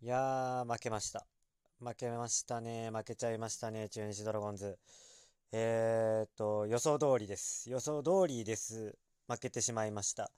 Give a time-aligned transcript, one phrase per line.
[0.00, 1.26] いやー、負けました。
[1.80, 2.88] 負けましたね。
[2.92, 3.88] 負けちゃいましたね。
[3.88, 4.78] 中日ドラゴンズ。
[5.50, 7.68] えーっと、予想通りです。
[7.68, 8.96] 予想通りです。
[9.26, 10.30] 負けてしまいました。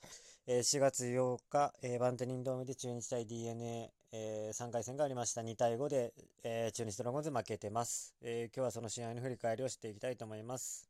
[0.46, 5.42] えー、4月8日、えー、バンテリンドームで中日対 DNA、えー、3回戦がありました。
[5.42, 8.56] 2対5で、えー、中日ドラゴンズ負けてます、えー。
[8.56, 10.89] 今日はその試合の振り返りをしていきたいと思います。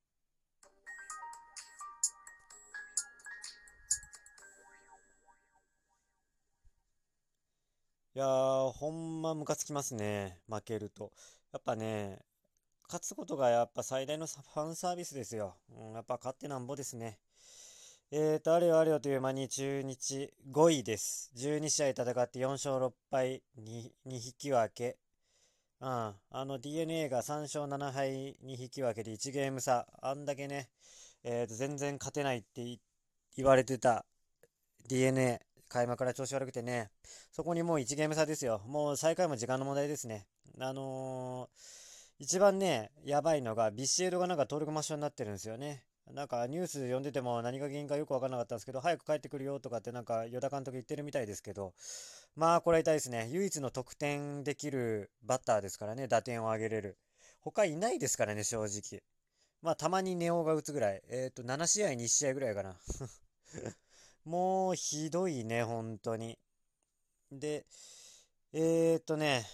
[8.12, 10.40] いやー、ほんまムカつきますね。
[10.48, 11.12] 負けると。
[11.52, 12.18] やっぱね、
[12.88, 15.54] 勝つことがやっぱ最大のファンサービスですよ。
[15.70, 17.20] うん、やっぱ勝ってなんぼですね。
[18.10, 21.30] えーと、あれよあれよという間に中日5位です。
[21.36, 24.98] 12試合戦って4勝6敗2、2引き分け。
[25.80, 25.88] うん。
[25.88, 29.86] あの DNA が3勝7敗2引き分けで1ゲーム差。
[30.02, 30.68] あんだけね、
[31.22, 32.80] えーと、全然勝てないって
[33.36, 34.04] 言われてた
[34.88, 35.49] DNA。
[35.70, 36.90] 開幕から調子悪くてね、
[37.32, 38.60] そこにもう1ゲーム差ですよ。
[38.66, 40.26] もう最下位も時間の問題ですね。
[40.58, 45.84] あのー、一番ね、やばいのが、ビシエドがなんか登録抹消になってるんですよね。
[46.12, 51.72] なんかニュース読んでても何が原因かよくわからなかったんですけど、早く帰ってくるよとかってなんか与田監督言ってるみたいですけど、
[52.34, 53.28] まあこれは痛いですね。
[53.30, 56.98] 唯一の得点できるバッターですからね、打点を上げれる。
[57.40, 59.02] 他いないですからね、正直。
[59.62, 61.02] まあたまにネオが打つぐらい。
[61.08, 62.76] えっ、ー、と、7試合、2試合ぐらいかな。
[64.24, 66.38] もうひどいね、本当に。
[67.32, 67.64] で、
[68.52, 69.46] えー、っとね、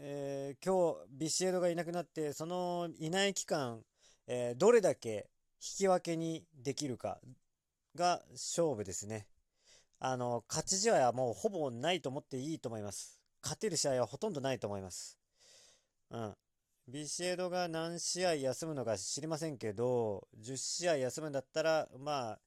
[0.00, 3.82] えー、今日、ビシエドがいなくなって、そのいない期間、
[4.26, 7.20] えー、どれだけ引き分けにできるか
[7.94, 9.28] が勝負ですね。
[10.00, 13.20] あの、勝ち試合はもうほぼないと思っていいと思います。
[13.42, 15.18] 勝てる試合はほとんどないと思います。
[16.10, 16.34] うん。
[16.88, 22.38] ビシエドが何試合休むのか知りませんけど、10試合休むんだったら、まあ、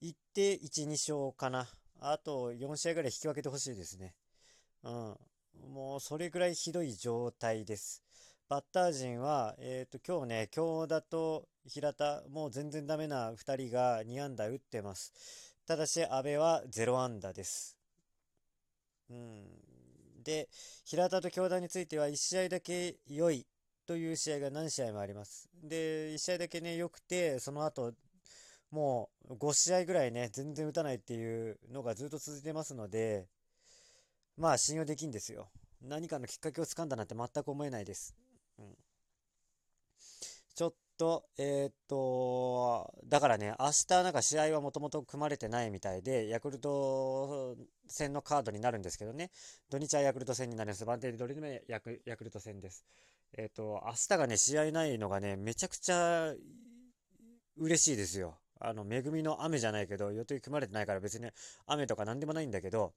[0.00, 1.68] 行って1、2勝かな。
[2.00, 4.14] あと4試合ぐらい引き分けてほしいですね。
[4.82, 5.16] うん。
[5.72, 8.02] もうそれぐらいひどい状態です。
[8.48, 15.12] バッター陣は、えっ、ー、と、今日ね、京田と平田、もう全然ダメな2人が2安打打ってます。
[15.66, 17.78] ただし、阿部は0安打です。
[19.08, 19.46] うん。
[20.22, 20.48] で、
[20.84, 23.46] 平田と京田については1試合だけ良い
[23.86, 25.48] という試合が何試合もあります。
[25.62, 27.94] で、1試合だけね、良くて、その後
[28.74, 33.28] もう5試合ぐらいね、全然打たないっていうのがずっと続いてますので、
[34.36, 35.48] まあ信用できんですよ。
[35.80, 38.16] 何かのきっかけをつかんだなんて全く思えないです。
[38.58, 38.76] うん、
[40.56, 47.56] ちょっと、えー、っと、だからね、明日なんか試合はもともと組まれてないみたいで、ヤクルト
[47.86, 49.30] 戦のカードになるんですけどね、
[49.70, 50.84] 土日はヤクルト戦になります。
[50.84, 52.84] バンテリドリのヤクヤクルト戦です。
[53.34, 56.34] えー、っと、明日がね、試合ないのがね、めちゃくちゃ
[57.56, 58.36] 嬉しいですよ。
[58.68, 61.30] あの、恵みの雨じゃないけど、予定組まれてないから別に
[61.66, 62.94] 雨とか何でもないんだけど、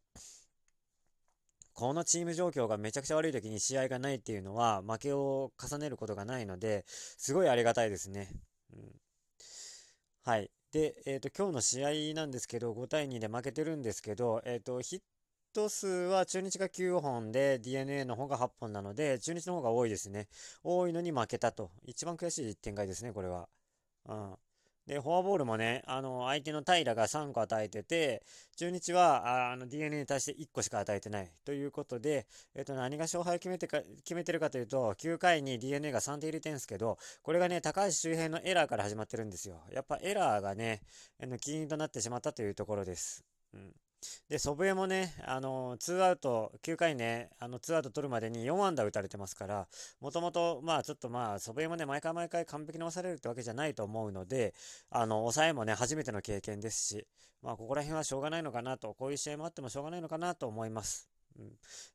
[1.73, 8.29] このチーム状況がめちゃくちゃ悪い時に試合がないっていうのは、負けを重ねることがないので、すごいありがたいですね。
[8.73, 8.91] うん、
[10.23, 10.49] はい。
[10.71, 15.01] で、えっ、ー、と、今日の試合なんですけど、5対2で負けてるんですけど、えっ、ー、と、ヒッ
[15.53, 20.27] ト数は中日が9本で DNA の方が8本なので、中日の方が多いですね。
[20.63, 21.71] 多いのに負けたと。
[21.83, 23.49] 一番悔しい展開ですね、これは。
[24.05, 24.35] うん。
[24.87, 28.23] で、フォアボールもね、あの、相手の平が3個与えてて、
[28.55, 31.31] 中日は、あの、DNA に対して1個しか与えてない。
[31.43, 32.25] ということで、
[32.55, 39.61] えっと、何が勝敗を決めてか、決めてるかというと、9回に DNA が3点入れてるんですけど、これがね、高橋周辺のエラーから始まってるんですよ。
[39.73, 40.81] やっぱエラーがね、
[41.21, 43.25] あの、起因となってしまったというところです。
[43.53, 43.73] うん。
[44.29, 49.67] で、祖父江もね、あの、ツーアウト、9回ね、あの、ツーアウト取るまでに4安打打たれてますから、
[49.99, 54.53] もともと、まあ、ちょっとまあ、祖父江もね、毎回毎回完璧に押されるってわけじゃないと思うので、
[54.89, 57.07] あの、抑えもね、初めての経験ですし、
[57.41, 61.09] まあ、ここら辺はしょうがないのかなと、こういう試合もあってもしょうがないのかなと思います。
[61.39, 61.51] うん、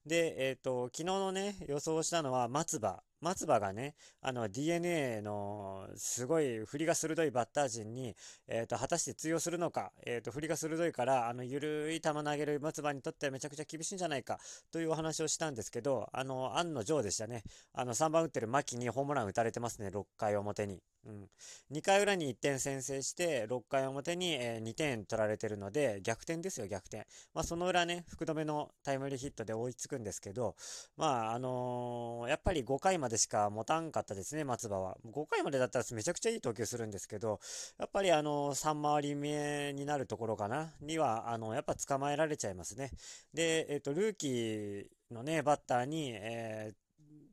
[0.06, 3.02] で、えっ、ー、と、昨日のね、予想したのは松葉。
[3.22, 8.16] 松葉がね、あの DNA のすごい振りが鋭いバッター陣に、
[8.48, 14.40] えーと、果たして通用するのか、えーと、振りが鋭いから、あの緩い球投げる松葉にとってはめちゃくちゃ厳しいんじゃないか
[14.72, 17.44] というお話をしたんですけど、あの、案の定でしたね。
[17.72, 20.82] あの、3番打ってる牧にホームラン打たれてますね、6回表に。
[21.04, 21.28] うん、
[21.72, 27.06] 2回裏に1点先制して、6回表に、え2点取られてるので、逆転ですよ、逆転。
[27.34, 30.54] まあ、その裏ね、福留のタイムリーヒットで追いつくんですけど、
[30.96, 34.96] まあ、あのー、やっぱり5回まででしか持たんかったですね、松葉は。
[35.04, 37.40] 5回までだったらめちゃくちゃいい投球するんですけど、
[37.78, 42.90] やっぱりあの、3回り目になるところかな、には、あの、やっぱ捕まえられちゃいますね。
[43.34, 46.74] で、えっ、ー、と、ルーキーのね、バッターに、えー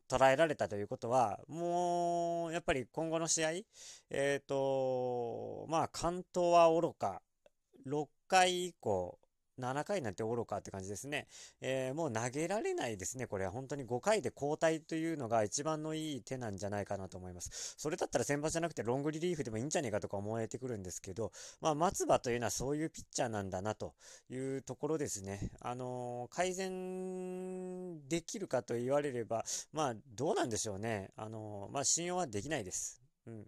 [0.10, 3.52] 捉えられたということは、もう、やっぱり今後の試合、
[4.10, 7.22] えっ、ー、と、まあ、関東は愚か、
[7.86, 9.20] 6回以降、
[9.60, 11.28] 7回なんて愚かって感じですね。
[11.62, 13.28] えー、もう投げられないですね。
[13.28, 17.76] これは本当に5回で交代というのが一番のいい手なんじゃないかなと思います。
[17.78, 23.94] それだったら先発じゃなくてロングリリーフでもいいんじゃねえかとか思えてくるんですけど、まあ、松葉というのはそういうピッチャーなんだなと
[24.30, 25.52] いうところですね。
[25.62, 31.10] あのー、改善できるかと言われれば、まあ、どうなんでしょうね。
[31.16, 33.02] あのー、まあ、信用はできないです。
[33.26, 33.46] うん。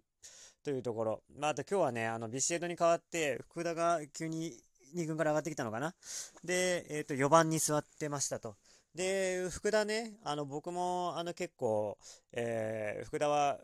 [0.62, 1.22] というところ。
[1.36, 4.62] まあ、あと今日はね、あの、ビシエドに代わって、福田が急に
[4.94, 5.94] 2軍から上がってきたのかな？
[6.44, 8.56] で、えっ、ー、と、4番に座ってましたと。
[8.94, 11.96] で、福田ね、あの、僕も、あの、結構、
[12.32, 13.58] えー、福田は、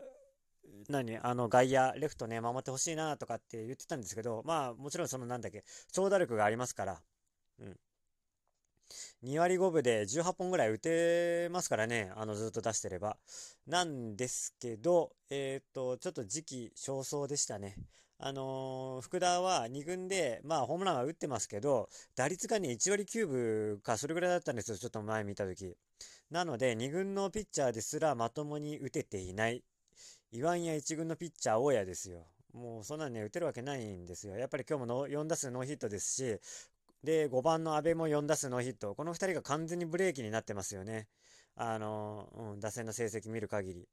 [0.87, 7.01] 何あの、外野、レフトね、守ってほしいなとかって言ってたんですけど、まあ、もちろんその、なんだっけ、長打力がありますから、
[7.59, 7.79] うん。
[9.23, 13.17] 2割5分で18本ぐらい打てますからね、あのずっと出してれば。
[13.67, 17.75] なんですけど、えっ、と、ちょっと時期尚早でしたね。
[18.21, 21.87] あのー、福田は2軍で、まあ、ホームランは打ってますけど、
[22.17, 25.73] 打率がね、1割9分か、それぐらいだったんですよ、ちょっと前見たとき。
[26.29, 29.63] なので、2軍のピッチャーですらまともに打てていない。
[30.33, 32.27] 言わんや1軍のピッチャー、大家ですよ。
[32.53, 34.35] もう、そんなんね、打てるわけないんですよ。
[34.37, 36.39] やっぱり今日もの4打数ノーヒットですし、
[37.05, 38.95] で、5番の阿部も4打数ノーヒット。
[38.95, 41.07] この2人が完全にブレーキになってますよね。
[41.55, 43.87] あの、うん、打線の成績見る限り。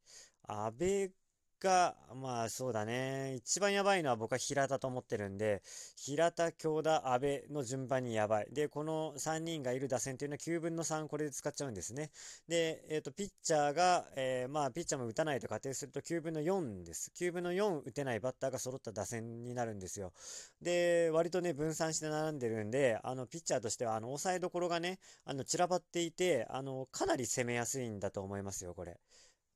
[0.49, 1.13] 阿部
[1.61, 3.35] が、まあそうだね。
[3.37, 5.63] 一番やばいのは僕は平田と思ってるんで、
[5.97, 8.49] 平田、京田、阿部の順番にやばい。
[8.53, 12.11] で、この3人がいる打線というのは9分の3これで使っちゃうんですね。
[12.49, 17.11] で、え、ー、と、ピッチャーが、えー、まあピッチャーも打たないと仮定すると9分の4です。
[17.17, 20.13] 9分の4打てないバッターが揃った打線になるんですよ。
[20.61, 28.99] で、割とね、分散して並んでるんで、あの、ピッチャーとしては、あの、抑えどころがね、あの、散らばっていて、あの、かなり攻めやすいんだと思いますよ、これ。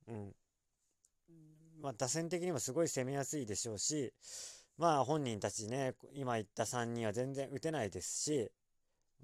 [0.08, 0.35] うん。
[1.82, 4.12] まあ、打線的にもすごい攻めやすいでしょうし、
[4.79, 8.50] まあ本人たちね、今言った3人は全然打てないですし、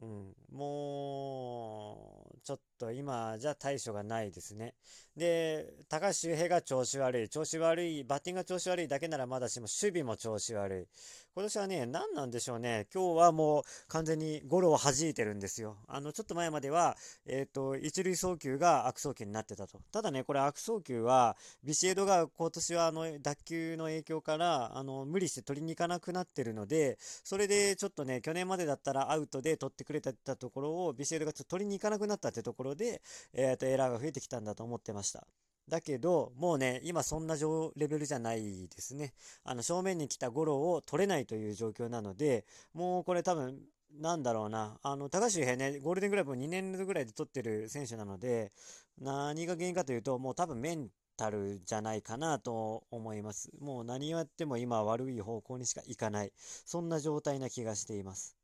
[0.03, 4.75] うん、もう、ちょっと今じゃ対処がないですね。
[5.17, 7.29] で、高橋周平が調子悪い。
[7.29, 8.05] 調子悪い。
[8.05, 10.87] バッティングが調子悪いだけならまだしも、守備も調子悪い。
[11.35, 12.87] 今年はね、何なんでしょうね。
[12.95, 15.79] 今日はもう完全にゴロを弾いてるんですよ。
[15.89, 16.97] あの、ちょっと前までは、
[17.27, 19.81] えっ、ー、と、一塁送球が悪送球になってたと。
[19.91, 33.01] ただね、これ悪送球は、ビシエドが今年はあの、脱球の影響から、あの、無理して取りに行かなくなってるので、それでちょっとね、去年までだったらアウトで取ってくれたところを、ビシエドがちょっと取りに行かなくなったってところで、
[33.33, 35.27] え、ー、と、エラーが増えてきたんだと思ってました。
[35.69, 37.37] だけど、もうね、今そんな
[37.77, 39.15] レベルじゃないですね。
[39.45, 43.61] あの、正面に来たゴロを取れないという状況なので、もうこれ多分、
[44.01, 44.79] なんだろうな。
[44.83, 48.53] あの、高橋平ね、ゴールデングラブを2年ぐらいで取ってる選手なので、
[49.01, 53.51] 何が原因かというと、もう多分メンタルじゃないかなと思います。
[53.59, 56.33] もう何やっても今悪い方向にしか行かない。
[56.37, 58.37] そんな状態な気がしています。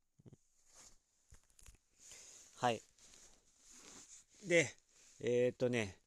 [2.63, 2.81] はい。
[4.47, 4.73] で、
[5.21, 5.99] えー、っとね、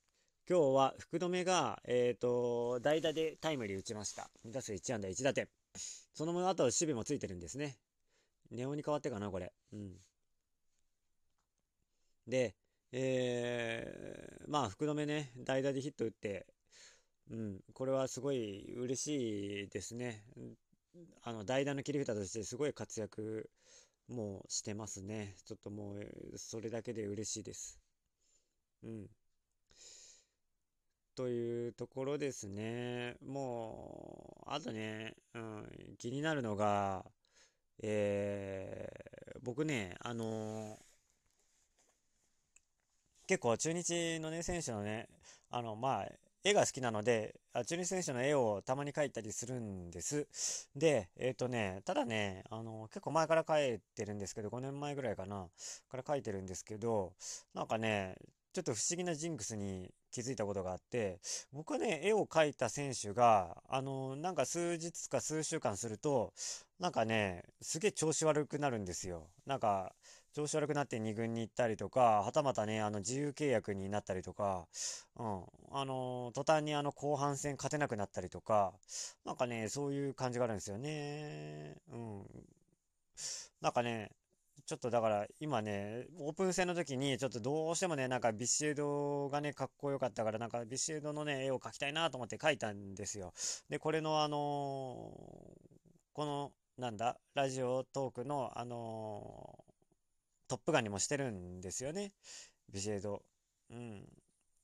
[0.50, 4.30] 今日は福留が、えっ、と、代打でタイムリー打ちました。
[4.48, 5.50] 2打数1安打1打点。
[6.14, 7.76] その後、守備もついてるんですね。
[8.52, 9.52] ネオに変わってかな、これ。
[9.74, 9.96] うん。
[12.26, 12.56] で、
[12.94, 16.48] えー、まあ、福留ね、代打でヒット打って、
[17.32, 20.24] うん、これはすごい嬉しいですね。
[21.22, 23.50] あの、代打の切り札としてすごい活躍
[24.08, 25.36] もうしてますね。
[25.46, 27.80] ちょっともう、それだけで嬉しいです。
[28.84, 29.08] うん。
[31.16, 33.16] というところですね。
[33.26, 35.66] もう、あとね、うん、
[35.98, 37.06] 気になるのが、
[37.82, 40.78] えー、僕ね、あのー、
[43.28, 45.08] 結構中日のね、選手のね、
[45.50, 46.12] あの、まあ、
[46.48, 47.34] 絵が好きなので、
[47.66, 50.28] 中日選手の絵をたまに描いたりするんです。
[50.76, 55.48] で、えっ、ー、とね、ただね、あの、結構前から描いてるんですけど、5年前ぐらいかな、
[55.90, 57.14] から描いてるんですけど、
[57.56, 58.16] なんかね、
[58.54, 61.20] ちょっと不思議なジンクスに気づいたことがあって、
[61.52, 66.32] 僕はね、絵を描いた選手が、あの、なんか数日か数週間すると、
[66.80, 69.32] なんかね、すげえ調子悪くなるんですよ。
[69.48, 69.96] なんか、
[70.36, 74.68] 調子悪くなって2軍に行ったりとか、はたまたね、あの、自由契約になったりとか、
[75.16, 78.74] うん、あの、途端にあの、後半戦勝てなくなったりとか、
[79.24, 81.78] なんかね、そういう感じがあるんですよね。
[81.90, 82.24] うん。
[83.62, 84.12] なんかね、
[84.66, 93.34] ちょっとだから今ね、オープン戦の時にちょっとどうしてもね、なんかビシエドがね、かっこよかったから、なんかビシエドのね、絵を描きたいなと思って描いたんですよ。
[93.70, 95.78] で、これのあのー、
[96.14, 99.65] この、なんだ、ラジオトークのあの、
[100.48, 102.14] トップガンにもしてるんですよね。
[102.72, 103.24] ビシエド。
[103.72, 104.06] うん。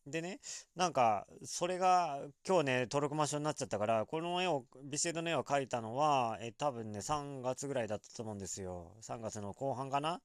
[0.08, 0.40] でね、
[0.76, 8.96] なんか、それが今日ね、登録抹消になっちゃったから、この絵を、ビシエドの絵を描いたのは、え、多分ね、3月ぐらいだったと思うんですよ。
[9.02, 10.22] 3月の後半かな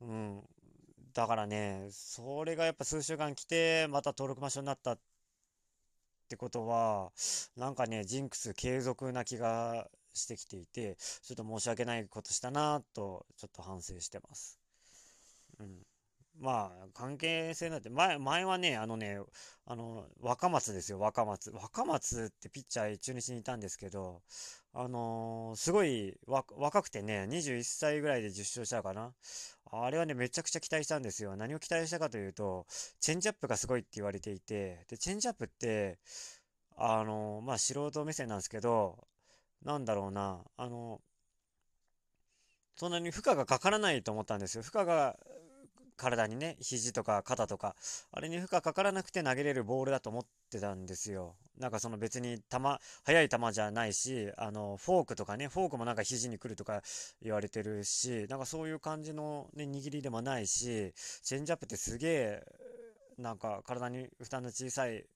[0.00, 0.42] うん。
[1.14, 4.98] だからね、それがやっぱ数週間来て、また登録抹消になったっ
[6.28, 7.10] てことは、
[7.56, 14.65] なんかね、ジンクス継続な気がしてきていて、ちょっと申し訳ないことしたなと、ちょっと反省してます。
[15.60, 15.86] うん。
[16.38, 19.20] まあ、関係性なんて、前、前はね、あのね、
[19.64, 21.50] あの、若松ですよ、若松。
[21.50, 24.22] 若松ってピッチャー中日にいたんですけど、
[24.74, 29.14] あのーすごい若くてね、21歳ぐらいで10勝したかな。
[29.72, 31.36] あれはね、めちゃくちゃ期待したんですよ。
[31.36, 32.66] 何を期待したかというと、
[33.00, 35.98] チェンジアップがすごいって言われていて、で、チェンジアップって、
[36.76, 38.98] あのーまあ、素人目線なんですけど、
[39.64, 41.00] なんだろうな、あの
[42.76, 44.62] そんなに負荷がかからないと思ったんですよ。
[44.62, 45.16] 負荷が
[45.96, 47.74] 体にね、肘とか肩とか、
[48.12, 51.36] あれに負荷かからなくて投げれるボールだと思ってたんですよ。
[51.58, 52.58] なんかその別に球、
[53.04, 56.82] 速い球じゃないし、あの、フォークとかね、フォークもなんか肘に来るとか
[57.22, 62.42] 言われてるし、なんかそういう感じのね、握りでもないし、チェンジアップってすげえ、
[63.18, 65.06] なんか体に負担の小さい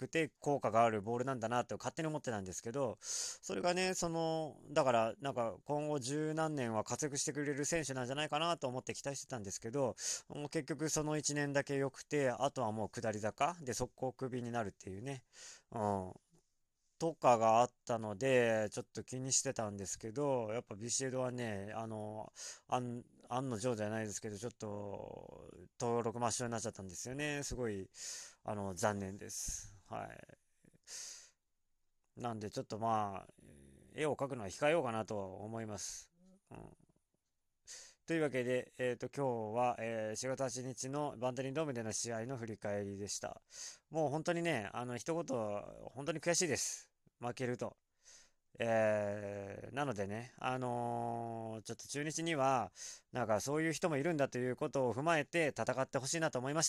[0.00, 9.96] くて効果があるボールなんだなって勝手に思ってたんですけど、それがね、その、だからなんか今後十何年は活躍してくれる選手なんじゃないかなと思って期待してたんですけど、
[10.28, 15.22] もう結局その1年だけ良くて、あとはもう下り坂で速攻クビになるっていうね、
[15.72, 16.12] うん。
[16.98, 22.30] とかがあったので、ちょっと気にしてたんですけど、やっぱビシエドはね、あの、
[22.68, 27.42] 案の定じゃないですけど、ちょっと登録抹消になっちゃったんですよね。
[27.42, 27.88] すごい、
[28.44, 29.69] あの、残念です。
[29.90, 32.20] はい。
[32.20, 33.32] なんでちょっとまあ、
[33.94, 36.08] 絵を描くのは控えようかなと思います。
[36.52, 36.58] うん、
[38.06, 43.40] というわけで、えっ、ー、と、今日は、えー、4月8日のバンテリンドームでの試合の振り返りでした。
[43.90, 45.24] もう本当にね、あの、一言、
[45.94, 46.88] 本当に悔しいです。
[47.20, 47.76] 負けると。
[48.62, 52.70] えー、なのでね、あのー、ちょっと中日には、
[53.12, 56.68] なんかそういう人もいるんだということを踏まえて戦ってほしいなと思いました。